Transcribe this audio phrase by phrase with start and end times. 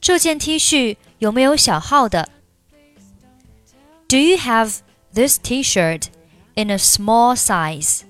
[0.00, 2.28] 这件 T 恤有没有小号的？
[4.08, 4.78] Do you have
[5.14, 6.08] this T-shirt
[6.54, 8.02] in a small size?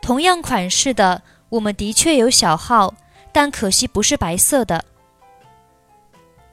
[0.00, 2.94] 同样款式的，我们的确有小号，
[3.32, 4.84] 但可惜不是白色的。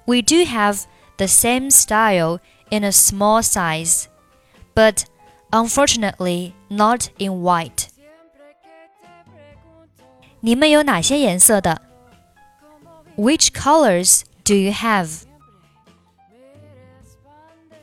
[0.05, 0.83] We do have
[1.17, 2.39] the same style
[2.69, 4.05] in a small size,
[4.73, 5.03] but
[5.51, 7.87] unfortunately not in white.
[10.41, 11.81] 你们有哪些颜色的
[13.15, 15.23] ？Which colors do you have？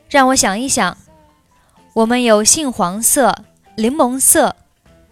[0.09, 0.97] 让我想一想，
[1.93, 3.43] 我们有杏黄色、
[3.75, 4.55] 柠檬色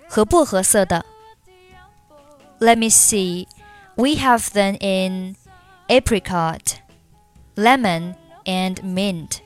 [0.08, 1.06] 和薄荷色的。
[2.59, 3.48] Let me see.
[3.95, 5.36] We have them in
[5.88, 6.80] apricot,
[7.56, 9.40] lemon, and mint.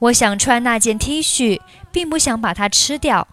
[0.00, 3.26] 我想穿那件 T 恤，并不想把它吃掉。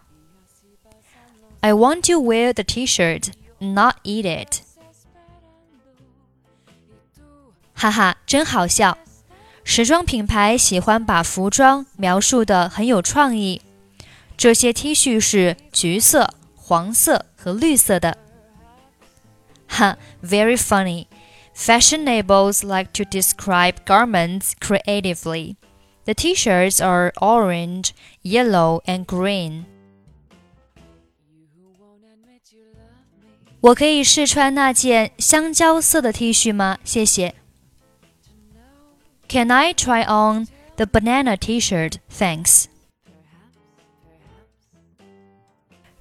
[1.61, 4.61] I want to wear the T-shirt, not eat it.
[7.79, 8.97] 哈哈，真好笑！
[9.63, 13.61] 时装品牌喜欢把服装描述的很有创意。
[14.37, 18.17] 这些 T 恤是橘色、黄色和绿色的。
[19.67, 21.07] 哈，very funny.
[21.55, 25.55] Fashion labels like to describe garments creatively.
[26.03, 27.91] The T-shirts are orange,
[28.23, 29.63] yellow, and green.
[33.61, 36.77] 我可以试穿那件香蕉色的 T 恤吗？
[36.83, 37.33] 谢谢。
[39.29, 40.47] Can I try on
[40.77, 41.99] the banana T-shirt?
[42.09, 42.65] Thanks.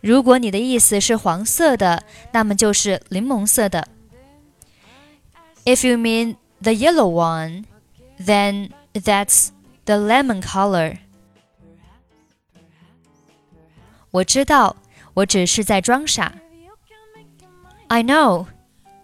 [0.00, 3.88] 如果你的意思是黄色的，那么就是柠檬色的。
[5.64, 7.64] If you mean the yellow one,
[8.18, 9.48] then that's
[9.86, 10.98] the lemon color.
[14.10, 14.76] 我知道，
[15.14, 16.34] 我只是在装傻。
[17.88, 18.46] I know.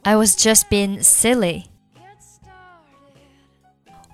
[0.03, 1.65] I was just being silly.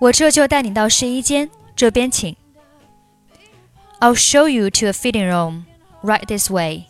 [0.00, 2.37] 我这就带你到试衣间，这边请。
[4.00, 5.64] I'll show you to a fitting room.
[6.03, 6.87] Right this way.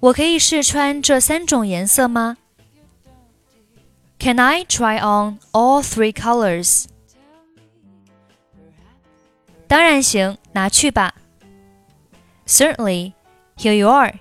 [0.00, 2.36] 我可以试穿这三种颜色吗？
[4.18, 6.86] Can I try on all three colors?
[9.66, 11.14] 当然行，拿去吧。
[12.46, 13.12] Certainly.
[13.56, 14.14] Here you are.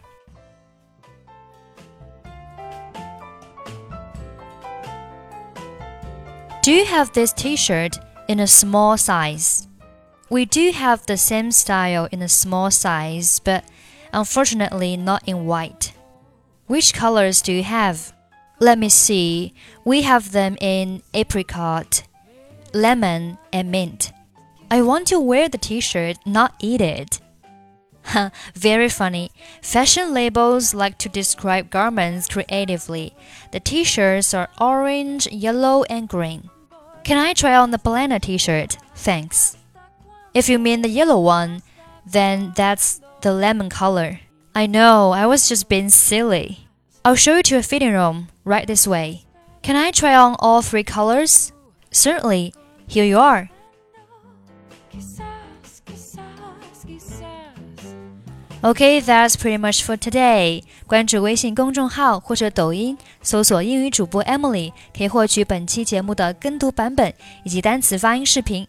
[6.69, 7.99] Do you have this t shirt
[8.29, 9.67] in a small size?
[10.29, 13.65] We do have the same style in a small size, but
[14.13, 15.95] unfortunately not in white.
[16.67, 18.13] Which colors do you have?
[18.61, 19.55] Let me see.
[19.87, 22.03] We have them in apricot,
[22.75, 24.13] lemon, and mint.
[24.71, 27.19] I want to wear the t shirt, not eat it.
[28.55, 29.31] Very funny.
[29.63, 33.17] Fashion labels like to describe garments creatively.
[33.53, 36.51] The t shirts are orange, yellow, and green.
[37.09, 38.77] Can I try on the banana t shirt?
[38.95, 39.57] Thanks.
[40.35, 41.63] If you mean the yellow one,
[42.05, 44.21] then that's the lemon color.
[44.55, 46.69] I know, I was just being silly.
[47.07, 49.25] I'll show you to a fitting room, right this way.
[49.63, 51.51] Can I try on all three colors?
[51.91, 52.53] Certainly.
[52.87, 53.49] Here you are.
[58.63, 67.15] ok that's pretty much for today 关注微信公众号或者抖音搜索英语主播 emily 可以获取本期节目的跟读版本
[67.45, 68.67] 以及单词发音视频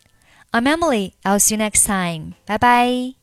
[0.51, 3.15] i'm emily i'll see you next time bye bye